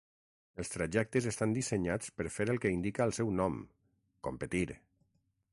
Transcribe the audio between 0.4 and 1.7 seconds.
Els trajectes estan